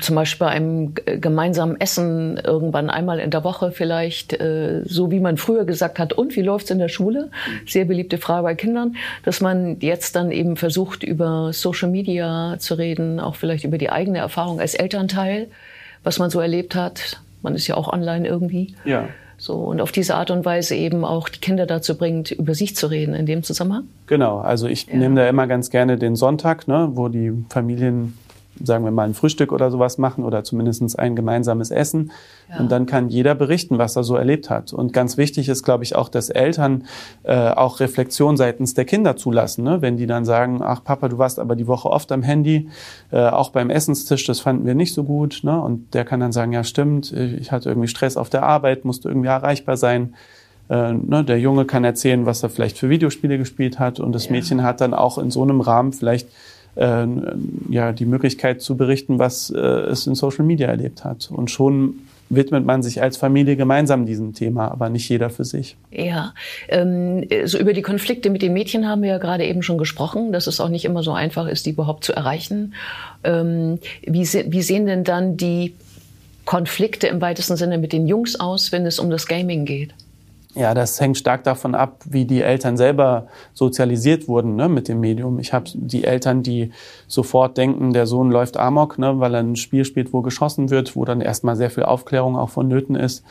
zum 0.00 0.14
Beispiel 0.16 0.46
bei 0.46 0.52
einem 0.52 0.94
gemeinsamen 0.94 1.80
Essen 1.80 2.38
irgendwann 2.38 2.90
einmal 2.90 3.20
in 3.20 3.30
der 3.30 3.44
Woche 3.44 3.70
vielleicht, 3.70 4.32
äh, 4.32 4.82
so 4.84 5.10
wie 5.10 5.20
man 5.20 5.36
früher 5.36 5.64
gesagt 5.64 5.98
hat, 5.98 6.12
und 6.12 6.34
wie 6.36 6.42
läuft's 6.42 6.70
in 6.70 6.78
der 6.78 6.88
Schule? 6.88 7.30
Sehr 7.66 7.84
beliebte 7.84 8.18
Frage 8.18 8.42
bei 8.42 8.54
Kindern, 8.54 8.96
dass 9.24 9.40
man 9.40 9.78
jetzt 9.80 10.16
dann 10.16 10.30
eben 10.30 10.56
versucht, 10.56 11.04
über 11.04 11.52
Social 11.52 11.90
Media 11.90 12.56
zu 12.58 12.74
reden, 12.74 13.20
auch 13.20 13.36
vielleicht 13.36 13.64
über 13.64 13.78
die 13.78 13.90
eigene 13.90 14.18
Erfahrung 14.18 14.60
als 14.60 14.74
Elternteil, 14.74 15.48
was 16.02 16.18
man 16.18 16.30
so 16.30 16.40
erlebt 16.40 16.74
hat. 16.74 17.20
Man 17.42 17.54
ist 17.54 17.66
ja 17.66 17.76
auch 17.76 17.92
online 17.92 18.26
irgendwie. 18.26 18.74
Ja. 18.84 19.08
So, 19.38 19.54
und 19.54 19.80
auf 19.80 19.92
diese 19.92 20.16
Art 20.16 20.32
und 20.32 20.44
Weise 20.44 20.74
eben 20.74 21.04
auch 21.04 21.28
die 21.28 21.38
Kinder 21.38 21.64
dazu 21.64 21.96
bringt, 21.96 22.32
über 22.32 22.54
sich 22.54 22.74
zu 22.74 22.88
reden 22.88 23.14
in 23.14 23.24
dem 23.24 23.44
Zusammenhang? 23.44 23.84
Genau, 24.08 24.38
also 24.38 24.66
ich 24.66 24.88
ja. 24.88 24.96
nehme 24.96 25.14
da 25.14 25.28
immer 25.28 25.46
ganz 25.46 25.70
gerne 25.70 25.96
den 25.96 26.16
Sonntag, 26.16 26.66
ne, 26.66 26.90
wo 26.94 27.08
die 27.08 27.32
Familien 27.48 28.18
sagen 28.62 28.84
wir 28.84 28.90
mal, 28.90 29.08
ein 29.08 29.14
Frühstück 29.14 29.52
oder 29.52 29.70
sowas 29.70 29.98
machen 29.98 30.24
oder 30.24 30.44
zumindest 30.44 30.98
ein 30.98 31.16
gemeinsames 31.16 31.70
Essen. 31.70 32.12
Ja. 32.48 32.60
Und 32.60 32.70
dann 32.72 32.86
kann 32.86 33.08
jeder 33.08 33.34
berichten, 33.34 33.78
was 33.78 33.96
er 33.96 34.04
so 34.04 34.16
erlebt 34.16 34.50
hat. 34.50 34.72
Und 34.72 34.92
ganz 34.92 35.16
wichtig 35.16 35.48
ist, 35.48 35.62
glaube 35.62 35.84
ich, 35.84 35.96
auch, 35.96 36.08
dass 36.08 36.30
Eltern 36.30 36.84
äh, 37.22 37.50
auch 37.50 37.80
Reflexion 37.80 38.36
seitens 38.36 38.74
der 38.74 38.84
Kinder 38.84 39.16
zulassen. 39.16 39.64
Ne? 39.64 39.82
Wenn 39.82 39.96
die 39.96 40.06
dann 40.06 40.24
sagen, 40.24 40.60
ach 40.62 40.82
Papa, 40.82 41.08
du 41.08 41.18
warst 41.18 41.38
aber 41.38 41.56
die 41.56 41.66
Woche 41.66 41.90
oft 41.90 42.10
am 42.12 42.22
Handy, 42.22 42.68
äh, 43.10 43.18
auch 43.18 43.50
beim 43.50 43.70
Essenstisch, 43.70 44.24
das 44.26 44.40
fanden 44.40 44.66
wir 44.66 44.74
nicht 44.74 44.94
so 44.94 45.04
gut. 45.04 45.40
Ne? 45.42 45.60
Und 45.60 45.94
der 45.94 46.04
kann 46.04 46.20
dann 46.20 46.32
sagen, 46.32 46.52
ja 46.52 46.64
stimmt, 46.64 47.12
ich 47.12 47.52
hatte 47.52 47.68
irgendwie 47.68 47.88
Stress 47.88 48.16
auf 48.16 48.30
der 48.30 48.42
Arbeit, 48.42 48.84
musste 48.84 49.08
irgendwie 49.08 49.28
erreichbar 49.28 49.76
sein. 49.76 50.14
Äh, 50.68 50.92
ne, 50.92 51.24
der 51.24 51.40
Junge 51.40 51.64
kann 51.64 51.84
erzählen, 51.84 52.26
was 52.26 52.42
er 52.42 52.50
vielleicht 52.50 52.78
für 52.78 52.90
Videospiele 52.90 53.38
gespielt 53.38 53.78
hat 53.78 54.00
und 54.00 54.12
das 54.12 54.26
ja. 54.26 54.32
Mädchen 54.32 54.62
hat 54.62 54.80
dann 54.80 54.92
auch 54.92 55.18
in 55.18 55.30
so 55.30 55.42
einem 55.42 55.60
Rahmen 55.60 55.92
vielleicht 55.92 56.28
äh, 56.78 57.06
ja, 57.68 57.92
die 57.92 58.06
Möglichkeit 58.06 58.62
zu 58.62 58.76
berichten, 58.76 59.18
was 59.18 59.50
äh, 59.50 59.58
es 59.58 60.06
in 60.06 60.14
Social 60.14 60.44
Media 60.44 60.68
erlebt 60.68 61.04
hat. 61.04 61.30
Und 61.30 61.50
schon 61.50 61.94
widmet 62.30 62.64
man 62.64 62.82
sich 62.82 63.02
als 63.02 63.16
Familie 63.16 63.56
gemeinsam 63.56 64.06
diesem 64.06 64.34
Thema, 64.34 64.70
aber 64.70 64.90
nicht 64.90 65.08
jeder 65.08 65.30
für 65.30 65.44
sich. 65.44 65.76
Ja, 65.90 66.34
ähm, 66.68 67.26
so 67.44 67.58
über 67.58 67.72
die 67.72 67.82
Konflikte 67.82 68.30
mit 68.30 68.42
den 68.42 68.52
Mädchen 68.52 68.86
haben 68.86 69.02
wir 69.02 69.10
ja 69.10 69.18
gerade 69.18 69.46
eben 69.46 69.62
schon 69.62 69.78
gesprochen, 69.78 70.32
dass 70.32 70.46
es 70.46 70.60
auch 70.60 70.68
nicht 70.68 70.84
immer 70.84 71.02
so 71.02 71.12
einfach 71.12 71.46
ist, 71.46 71.66
die 71.66 71.70
überhaupt 71.70 72.04
zu 72.04 72.12
erreichen. 72.12 72.74
Ähm, 73.24 73.78
wie, 74.06 74.24
se 74.24 74.44
wie 74.48 74.62
sehen 74.62 74.86
denn 74.86 75.04
dann 75.04 75.36
die 75.36 75.74
Konflikte 76.44 77.06
im 77.06 77.20
weitesten 77.20 77.56
Sinne 77.56 77.78
mit 77.78 77.92
den 77.92 78.06
Jungs 78.06 78.38
aus, 78.38 78.72
wenn 78.72 78.86
es 78.86 78.98
um 78.98 79.10
das 79.10 79.26
Gaming 79.26 79.64
geht? 79.64 79.94
Ja, 80.58 80.74
das 80.74 81.00
hängt 81.00 81.16
stark 81.16 81.44
davon 81.44 81.76
ab, 81.76 82.02
wie 82.04 82.24
die 82.24 82.42
Eltern 82.42 82.76
selber 82.76 83.28
sozialisiert 83.54 84.26
wurden 84.26 84.56
ne, 84.56 84.68
mit 84.68 84.88
dem 84.88 84.98
Medium. 84.98 85.38
Ich 85.38 85.52
habe 85.52 85.70
die 85.72 86.02
Eltern, 86.02 86.42
die 86.42 86.72
sofort 87.06 87.56
denken, 87.56 87.92
der 87.92 88.08
Sohn 88.08 88.32
läuft 88.32 88.56
amok, 88.56 88.98
ne, 88.98 89.20
weil 89.20 89.34
er 89.34 89.40
ein 89.40 89.54
Spiel 89.54 89.84
spielt, 89.84 90.12
wo 90.12 90.20
geschossen 90.20 90.68
wird, 90.68 90.96
wo 90.96 91.04
dann 91.04 91.20
erstmal 91.20 91.54
sehr 91.54 91.70
viel 91.70 91.84
Aufklärung 91.84 92.36
auch 92.36 92.50
vonnöten 92.50 92.96
ist. 92.96 93.22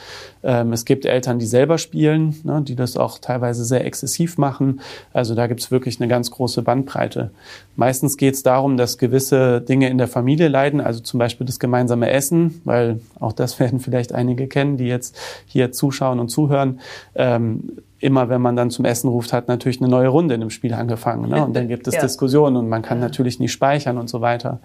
Ähm, 0.41 0.71
es 0.71 0.85
gibt 0.85 1.05
Eltern, 1.05 1.37
die 1.37 1.47
selber 1.47 1.77
spielen, 1.79 2.39
ne, 2.45 2.61
die 2.61 2.77
das 2.77 2.95
auch 2.95 3.19
teilweise 3.19 3.65
sehr 3.65 3.83
exzessiv 3.83 4.37
machen. 4.37 4.79
Also 5.11 5.35
da 5.35 5.47
gibt's 5.47 5.69
wirklich 5.69 5.99
eine 5.99 6.07
ganz 6.07 6.31
große 6.31 6.61
Bandbreite. 6.61 7.31
Meistens 7.75 8.15
geht 8.15 8.35
es 8.35 8.43
darum, 8.43 8.77
dass 8.77 8.97
gewisse 8.97 9.59
Dinge 9.59 9.89
in 9.89 9.97
der 9.97 10.07
Familie 10.07 10.47
leiden, 10.47 10.79
also 10.79 11.01
zum 11.01 11.19
Beispiel 11.19 11.45
das 11.45 11.59
gemeinsame 11.59 12.09
Essen, 12.09 12.61
weil 12.63 13.01
auch 13.19 13.33
das 13.33 13.59
werden 13.59 13.81
vielleicht 13.81 14.13
einige 14.13 14.47
kennen, 14.47 14.77
die 14.77 14.87
jetzt 14.87 15.17
hier 15.45 15.73
zuschauen 15.73 16.21
und 16.21 16.29
zuhören 16.29 16.79
ähm, 17.17 17.81
immer 17.99 18.29
wenn 18.29 18.41
man 18.41 18.55
dann 18.55 18.69
zum 18.69 18.85
Essen 18.85 19.09
ruft, 19.09 19.33
hat 19.33 19.47
natürlich 19.47 19.81
eine 19.81 19.89
neue 19.89 20.07
Runde 20.07 20.35
in 20.35 20.41
dem 20.41 20.51
Spiel 20.51 20.73
angefangen. 20.73 21.29
Ne? 21.29 21.43
Und 21.43 21.55
dann 21.55 21.67
gibt 21.67 21.87
es 21.87 21.95
ja. 21.95 22.01
Diskussionen 22.01 22.55
und 22.55 22.69
man 22.69 22.83
kann 22.83 22.99
natürlich 22.99 23.39
nicht 23.39 23.51
speichern 23.51 23.97
und 23.97 24.07
so 24.07 24.21
weiter. 24.21 24.59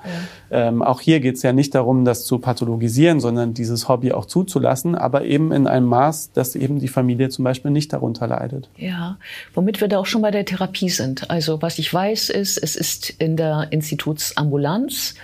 Ja. 0.50 0.68
Ähm, 0.68 0.82
auch 0.82 1.00
hier 1.00 1.20
geht 1.20 1.36
es 1.36 1.42
ja 1.42 1.54
nicht 1.54 1.74
darum, 1.74 2.04
das 2.04 2.26
zu 2.26 2.38
pathologisieren, 2.38 3.20
sondern 3.20 3.54
dieses 3.54 3.88
Hobby 3.88 4.12
auch 4.12 4.26
zuzulassen, 4.26 4.94
aber 4.94 5.24
eben 5.24 5.50
in 5.50 5.66
einem 5.66 5.86
Maß, 5.86 6.32
dass 6.32 6.54
eben 6.54 6.78
die 6.78 6.88
Familie 6.88 7.30
zum 7.30 7.44
Beispiel 7.44 7.70
nicht 7.70 7.92
darunter 7.92 8.26
leidet. 8.26 8.68
Ja, 8.76 9.16
womit 9.54 9.80
wir 9.80 9.88
da 9.88 9.98
auch 9.98 10.06
schon 10.06 10.20
bei 10.20 10.30
der 10.30 10.44
Therapie 10.44 10.90
sind. 10.90 11.30
Also 11.30 11.62
was 11.62 11.78
ich 11.78 11.92
weiß 11.92 12.28
ist, 12.28 12.58
es 12.58 12.76
ist 12.76 13.10
in 13.18 13.36
der 13.36 13.68
Institutsambulanz 13.70 15.14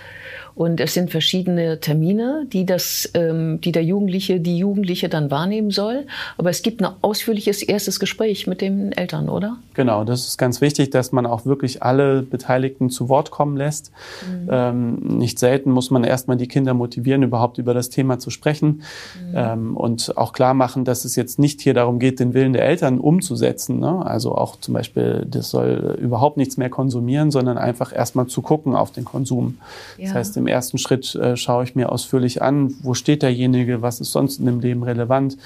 und 0.55 0.79
es 0.79 0.93
sind 0.93 1.11
verschiedene 1.11 1.79
Termine, 1.79 2.45
die 2.51 2.65
das, 2.65 3.09
ähm, 3.13 3.61
die 3.61 3.71
der 3.71 3.83
Jugendliche, 3.83 4.39
die 4.39 4.57
Jugendliche 4.57 5.09
dann 5.09 5.31
wahrnehmen 5.31 5.71
soll. 5.71 6.05
Aber 6.37 6.49
es 6.49 6.61
gibt 6.61 6.81
ein 6.81 6.93
ausführliches 7.01 7.63
erstes 7.63 7.99
Gespräch 7.99 8.47
mit 8.47 8.61
den 8.61 8.91
Eltern, 8.91 9.29
oder? 9.29 9.57
Genau, 9.73 10.03
das 10.03 10.27
ist 10.27 10.37
ganz 10.37 10.61
wichtig, 10.61 10.89
dass 10.89 11.11
man 11.11 11.25
auch 11.25 11.45
wirklich 11.45 11.83
alle 11.83 12.21
Beteiligten 12.21 12.89
zu 12.89 13.09
Wort 13.09 13.31
kommen 13.31 13.55
lässt. 13.55 13.91
Mhm. 14.27 14.49
Ähm, 14.51 14.95
nicht 15.17 15.39
selten 15.39 15.71
muss 15.71 15.91
man 15.91 16.03
erstmal 16.03 16.37
die 16.37 16.47
Kinder 16.47 16.73
motivieren, 16.73 17.23
überhaupt 17.23 17.57
über 17.57 17.73
das 17.73 17.89
Thema 17.89 18.19
zu 18.19 18.29
sprechen 18.29 18.81
mhm. 19.29 19.33
ähm, 19.35 19.77
und 19.77 20.17
auch 20.17 20.33
klar 20.33 20.53
machen, 20.53 20.85
dass 20.85 21.05
es 21.05 21.15
jetzt 21.15 21.39
nicht 21.39 21.61
hier 21.61 21.73
darum 21.73 21.99
geht, 21.99 22.19
den 22.19 22.33
Willen 22.33 22.53
der 22.53 22.65
Eltern 22.65 22.99
umzusetzen. 22.99 23.79
Ne? 23.79 24.05
Also 24.05 24.35
auch 24.35 24.59
zum 24.59 24.73
Beispiel, 24.73 25.25
das 25.29 25.49
soll 25.49 25.97
überhaupt 26.01 26.37
nichts 26.37 26.57
mehr 26.57 26.69
konsumieren, 26.69 27.31
sondern 27.31 27.57
einfach 27.57 27.95
erstmal 27.95 28.27
zu 28.27 28.41
gucken 28.41 28.75
auf 28.75 28.91
den 28.91 29.05
Konsum. 29.05 29.57
Ja. 29.97 30.05
Das 30.05 30.15
heißt, 30.15 30.37
im 30.39 30.47
ersten 30.47 30.77
Schritt 30.77 31.13
äh, 31.15 31.37
schaue 31.37 31.63
ich 31.63 31.75
mir 31.75 31.91
ausführlich 31.91 32.41
an, 32.41 32.73
wo 32.81 32.93
steht 32.95 33.21
derjenige, 33.21 33.81
was 33.81 34.01
ist 34.01 34.11
sonst 34.11 34.39
in 34.39 34.45
dem 34.45 34.59
Leben 34.59 34.81
relevant. 34.83 35.37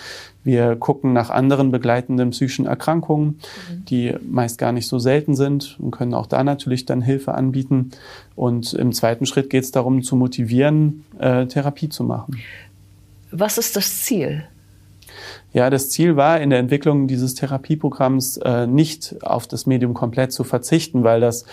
Wir 0.43 0.75
gucken 0.75 1.12
nach 1.13 1.29
anderen 1.29 1.71
begleitenden 1.71 2.29
psychischen 2.29 2.65
Erkrankungen, 2.65 3.27
mhm. 3.27 3.85
die 3.85 4.15
meist 4.29 4.57
gar 4.57 4.71
nicht 4.71 4.88
so 4.88 5.00
selten 5.00 5.35
sind 5.35 5.77
und 5.79 5.91
können 5.91 6.13
auch 6.13 6.27
da 6.27 6.43
natürlich 6.43 6.85
dann 6.85 7.01
Hilfe 7.01 7.33
anbieten. 7.33 7.91
Und 8.35 8.73
im 8.73 8.93
zweiten 8.93 9.25
Schritt 9.25 9.50
geht 9.50 9.63
es 9.63 9.71
darum, 9.71 10.03
zu 10.03 10.15
motivieren, 10.15 11.03
äh, 11.19 11.45
Therapie 11.47 11.89
zu 11.89 12.03
machen. 12.03 12.39
Was 13.31 13.57
ist 13.57 13.75
das 13.75 14.03
Ziel? 14.03 14.43
Ja, 15.53 15.69
das 15.69 15.89
Ziel 15.89 16.15
war 16.15 16.41
in 16.41 16.50
der 16.50 16.57
Entwicklung 16.57 17.07
dieses 17.07 17.35
Therapieprogramms 17.35 18.38
äh, 18.38 18.65
nicht 18.65 19.15
auf 19.21 19.47
das 19.47 19.67
Medium 19.67 19.93
komplett 19.93 20.31
zu 20.31 20.43
verzichten, 20.43 21.03
weil 21.03 21.21
das 21.21 21.45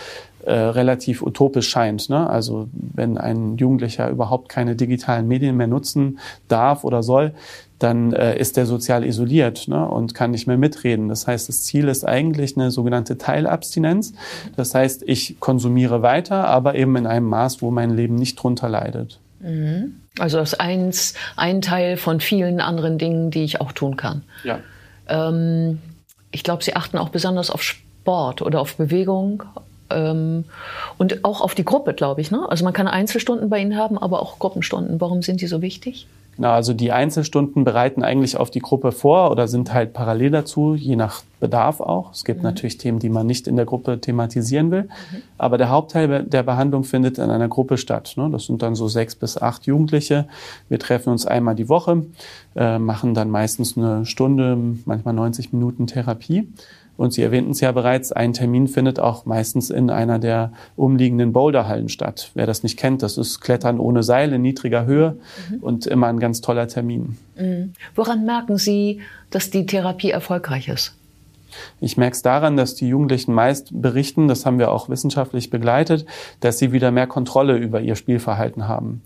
äh, 0.44 0.52
relativ 0.52 1.23
utopisch 1.23 1.68
scheint. 1.68 2.09
Ne? 2.09 2.28
Also 2.28 2.68
wenn 2.73 3.18
ein 3.18 3.56
Jugendlicher 3.56 4.09
überhaupt 4.09 4.49
keine 4.49 4.76
digitalen 4.76 5.28
Medien 5.28 5.56
mehr 5.56 5.66
nutzen 5.66 6.18
darf 6.49 6.85
oder 6.85 7.02
soll, 7.02 7.32
dann 7.78 8.12
äh, 8.12 8.38
ist 8.38 8.59
er 8.59 8.66
sozial 8.66 9.04
isoliert 9.04 9.68
ne? 9.68 9.87
und 9.88 10.14
kann 10.14 10.30
nicht 10.30 10.47
mehr 10.47 10.59
mitreden. 10.59 11.09
Das 11.09 11.26
heißt, 11.26 11.49
das 11.49 11.62
Ziel 11.62 11.88
ist 11.88 12.04
eigentlich 12.04 12.56
eine 12.56 12.70
sogenannte 12.70 13.18
Teilabstinenz. 13.18 14.12
Das 14.56 14.75
heißt, 14.75 15.02
ich 15.06 15.40
konsumiere 15.40 16.02
weiter, 16.02 16.47
aber 16.47 16.75
eben 16.75 16.97
in 16.97 17.06
einem 17.06 17.26
Maß, 17.26 17.62
wo 17.62 17.70
mein 17.70 17.90
Leben 17.90 18.14
nicht 18.14 18.37
drunter 18.37 18.68
leidet. 18.68 19.18
Mhm. 19.40 20.00
Also 20.18 20.38
das 20.38 20.52
ist 20.52 20.61
eins, 20.61 21.14
ein 21.37 21.62
Teil 21.62 21.97
von 21.97 22.20
vielen 22.20 22.61
anderen 22.61 22.99
Dingen, 22.99 23.30
die 23.30 23.44
ich 23.44 23.61
auch 23.61 23.73
tun 23.73 23.97
kann. 23.97 24.23
Ja. 24.44 24.61
Ähm, 25.09 25.78
ich 26.30 26.44
glaube, 26.44 26.62
Sie 26.62 26.76
achten 26.76 26.99
auch 26.99 27.09
besonders 27.09 27.50
auf 27.50 27.62
Sport 27.62 28.42
oder 28.42 28.61
auf 28.61 28.76
Bewegung, 28.76 29.44
ähm, 29.90 30.44
und 30.99 31.25
auch 31.25 31.40
auf 31.40 31.54
die 31.54 31.64
Gruppe, 31.64 31.94
glaube 31.94 32.20
ich. 32.20 32.30
Ne? 32.30 32.47
Also 32.49 32.64
man 32.64 32.73
kann 32.73 32.88
Einzelstunden 32.88 33.49
bei 33.49 33.61
Ihnen 33.61 33.76
haben, 33.76 33.99
aber 33.99 34.23
auch 34.23 34.38
Gruppenstunden. 34.38 35.00
Warum 35.00 35.23
sind 35.23 35.40
die 35.40 35.47
so 35.47 35.62
wichtig? 35.62 36.06
Genau, 36.40 36.52
also 36.52 36.73
die 36.73 36.90
Einzelstunden 36.90 37.64
bereiten 37.64 38.02
eigentlich 38.02 38.38
auf 38.38 38.50
die 38.50 38.61
Gruppe 38.61 38.92
vor 38.92 39.30
oder 39.30 39.47
sind 39.47 39.75
halt 39.75 39.92
parallel 39.92 40.30
dazu, 40.30 40.75
je 40.75 40.97
nach 40.97 41.23
Bedarf 41.38 41.80
auch. 41.80 42.12
Es 42.12 42.25
gibt 42.25 42.38
mhm. 42.38 42.44
natürlich 42.44 42.78
Themen, 42.78 42.99
die 42.99 43.11
man 43.11 43.26
nicht 43.26 43.47
in 43.47 43.56
der 43.56 43.66
Gruppe 43.66 44.00
thematisieren 44.00 44.70
will. 44.70 44.85
Mhm. 44.85 45.23
Aber 45.37 45.59
der 45.59 45.68
Hauptteil 45.68 46.25
der 46.25 46.42
Behandlung 46.42 46.85
findet 46.85 47.18
in 47.18 47.28
einer 47.28 47.49
Gruppe 47.49 47.76
statt. 47.76 48.14
Ne? 48.16 48.30
Das 48.30 48.47
sind 48.47 48.62
dann 48.62 48.75
so 48.75 48.88
sechs 48.88 49.14
bis 49.14 49.37
acht 49.37 49.66
Jugendliche. 49.66 50.28
Wir 50.70 50.78
treffen 50.78 51.11
uns 51.11 51.26
einmal 51.26 51.56
die 51.56 51.68
Woche, 51.68 52.04
äh, 52.56 52.78
machen 52.78 53.12
dann 53.12 53.28
meistens 53.28 53.76
eine 53.76 54.06
Stunde, 54.06 54.56
manchmal 54.87 55.12
90 55.12 55.52
Minuten 55.52 55.87
Therapie. 55.87 56.49
Und 57.00 57.14
Sie 57.14 57.23
erwähnten 57.23 57.52
es 57.52 57.62
ja 57.62 57.73
bereits, 57.73 58.12
ein 58.12 58.35
Termin 58.35 58.69
findet 58.69 59.00
auch 59.00 59.25
meistens 59.25 59.71
in 59.71 59.88
einer 59.88 60.19
der 60.19 60.52
umliegenden 60.76 61.33
Boulderhallen 61.33 61.88
statt. 61.88 62.30
Wer 62.35 62.45
das 62.45 62.62
nicht 62.62 62.78
kennt, 62.78 63.02
das 63.02 63.16
ist 63.16 63.40
Klettern 63.40 63.80
ohne 63.80 64.02
Seil 64.02 64.35
in 64.35 64.42
niedriger 64.42 64.85
Höhe 64.85 65.16
mhm. 65.49 65.62
und 65.62 65.87
immer 65.87 66.09
ein 66.09 66.21
ganz 66.21 66.42
toller 66.42 66.69
Termin. 66.69 67.16
Mhm. 67.38 67.73
Woran 67.95 68.26
merken 68.26 68.59
Sie, 68.59 69.00
dass 69.30 69.49
die 69.49 69.64
Therapie 69.64 70.11
erfolgreich 70.11 70.69
ist? 70.69 70.95
Ich 71.80 71.97
merke 71.97 72.14
es 72.14 72.23
daran, 72.23 72.57
dass 72.57 72.75
die 72.75 72.88
Jugendlichen 72.88 73.33
meist 73.33 73.71
berichten, 73.73 74.28
das 74.28 74.47
haben 74.47 74.59
wir 74.59 74.71
auch 74.71 74.88
wissenschaftlich 74.88 75.50
begleitet, 75.50 76.07
dass 76.40 76.59
sie 76.59 76.73
wieder 76.73 76.90
mehr 76.90 77.07
Kontrolle 77.07 77.57
über 77.57 77.80
ihr 77.80 77.97
Spielverhalten 77.97 78.69
haben. 78.69 79.02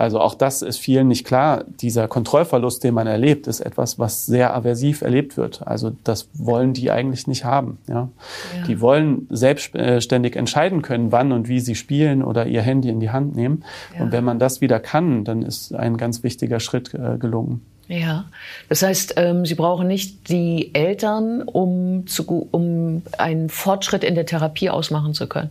Also 0.00 0.18
auch 0.18 0.34
das 0.34 0.62
ist 0.62 0.78
vielen 0.78 1.08
nicht 1.08 1.26
klar. 1.26 1.64
Dieser 1.66 2.08
Kontrollverlust, 2.08 2.82
den 2.82 2.94
man 2.94 3.06
erlebt, 3.06 3.46
ist 3.46 3.60
etwas, 3.60 3.98
was 3.98 4.24
sehr 4.24 4.54
aversiv 4.54 5.02
erlebt 5.02 5.36
wird. 5.36 5.66
Also 5.66 5.92
das 6.04 6.30
wollen 6.32 6.72
die 6.72 6.90
eigentlich 6.90 7.26
nicht 7.26 7.44
haben. 7.44 7.76
Ja? 7.86 8.08
ja. 8.56 8.66
Die 8.66 8.80
wollen 8.80 9.26
selbstständig 9.28 10.36
entscheiden 10.36 10.80
können, 10.80 11.12
wann 11.12 11.32
und 11.32 11.48
wie 11.48 11.60
sie 11.60 11.74
spielen 11.74 12.22
oder 12.22 12.46
ihr 12.46 12.62
Handy 12.62 12.88
in 12.88 12.98
die 12.98 13.10
Hand 13.10 13.36
nehmen. 13.36 13.62
Ja. 13.94 14.04
Und 14.04 14.12
wenn 14.12 14.24
man 14.24 14.38
das 14.38 14.62
wieder 14.62 14.80
kann, 14.80 15.24
dann 15.24 15.42
ist 15.42 15.74
ein 15.74 15.98
ganz 15.98 16.22
wichtiger 16.22 16.60
Schritt 16.60 16.94
äh, 16.94 17.18
gelungen. 17.18 17.60
Ja, 17.90 18.26
das 18.68 18.82
heißt, 18.82 19.14
ähm, 19.16 19.44
Sie 19.44 19.56
brauchen 19.56 19.88
nicht 19.88 20.28
die 20.28 20.72
Eltern, 20.76 21.42
um, 21.42 22.06
zu, 22.06 22.48
um 22.52 23.02
einen 23.18 23.48
Fortschritt 23.48 24.04
in 24.04 24.14
der 24.14 24.26
Therapie 24.26 24.70
ausmachen 24.70 25.12
zu 25.12 25.26
können 25.26 25.50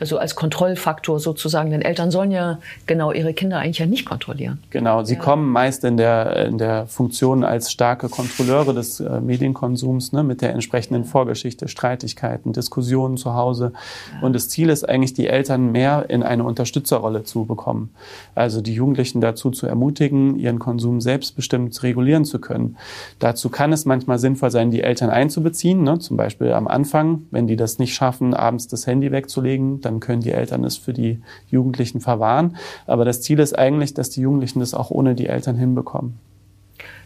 also 0.00 0.18
als 0.18 0.34
Kontrollfaktor 0.34 1.20
sozusagen. 1.20 1.70
Denn 1.70 1.82
Eltern 1.82 2.10
sollen 2.10 2.30
ja 2.30 2.58
genau 2.86 3.12
ihre 3.12 3.34
Kinder 3.34 3.58
eigentlich 3.58 3.78
ja 3.78 3.86
nicht 3.86 4.06
kontrollieren. 4.06 4.62
Genau, 4.70 5.04
sie 5.04 5.14
ja. 5.14 5.20
kommen 5.20 5.50
meist 5.50 5.84
in 5.84 5.96
der, 5.96 6.46
in 6.46 6.58
der 6.58 6.86
Funktion 6.86 7.44
als 7.44 7.70
starke 7.70 8.08
Kontrolleure 8.08 8.74
des 8.74 9.00
äh, 9.00 9.20
Medienkonsums 9.20 10.12
ne, 10.12 10.22
mit 10.22 10.42
der 10.42 10.52
entsprechenden 10.52 11.04
Vorgeschichte, 11.04 11.68
Streitigkeiten, 11.68 12.52
Diskussionen 12.52 13.16
zu 13.16 13.34
Hause. 13.34 13.72
Ja. 14.12 14.26
Und 14.26 14.34
das 14.34 14.48
Ziel 14.48 14.68
ist 14.68 14.88
eigentlich, 14.88 15.14
die 15.14 15.26
Eltern 15.26 15.72
mehr 15.72 16.06
in 16.08 16.22
eine 16.22 16.44
Unterstützerrolle 16.44 17.24
zu 17.24 17.44
bekommen. 17.44 17.90
Also 18.34 18.60
die 18.60 18.74
Jugendlichen 18.74 19.20
dazu 19.20 19.50
zu 19.50 19.66
ermutigen, 19.66 20.38
ihren 20.38 20.58
Konsum 20.58 21.00
selbstbestimmt 21.00 21.82
regulieren 21.82 22.24
zu 22.24 22.40
können. 22.40 22.76
Dazu 23.18 23.48
kann 23.48 23.72
es 23.72 23.84
manchmal 23.84 24.18
sinnvoll 24.18 24.50
sein, 24.50 24.70
die 24.70 24.82
Eltern 24.82 25.10
einzubeziehen, 25.10 25.82
ne, 25.82 25.98
zum 25.98 26.16
Beispiel 26.16 26.52
am 26.52 26.68
Anfang, 26.68 27.22
wenn 27.30 27.46
die 27.46 27.56
das 27.56 27.78
nicht 27.78 27.94
schaffen, 27.94 28.34
abends 28.34 28.68
das 28.68 28.86
Handy 28.86 29.12
wegzulegen, 29.12 29.80
dann 29.80 29.93
können 30.00 30.22
die 30.22 30.32
Eltern 30.32 30.64
es 30.64 30.76
für 30.76 30.92
die 30.92 31.20
Jugendlichen 31.48 32.00
verwahren. 32.00 32.56
Aber 32.86 33.04
das 33.04 33.20
Ziel 33.20 33.38
ist 33.38 33.58
eigentlich, 33.58 33.94
dass 33.94 34.10
die 34.10 34.20
Jugendlichen 34.20 34.60
das 34.60 34.74
auch 34.74 34.90
ohne 34.90 35.14
die 35.14 35.26
Eltern 35.26 35.56
hinbekommen. 35.56 36.18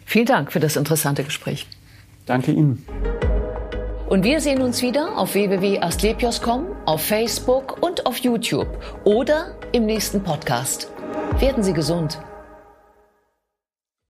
Vielen 0.05 0.25
Dank 0.25 0.51
für 0.51 0.59
das 0.59 0.75
interessante 0.75 1.23
Gespräch. 1.23 1.67
Danke 2.25 2.51
Ihnen. 2.51 2.85
Und 4.07 4.23
wir 4.23 4.41
sehen 4.41 4.63
uns 4.63 4.81
wieder 4.81 5.17
auf 5.19 5.35
www.astlepios.com, 5.35 6.65
auf 6.85 7.01
Facebook 7.01 7.77
und 7.81 8.07
auf 8.07 8.17
YouTube 8.17 8.67
oder 9.03 9.55
im 9.71 9.85
nächsten 9.85 10.23
Podcast. 10.23 10.91
Werden 11.39 11.61
Sie 11.61 11.73
gesund. 11.73 12.19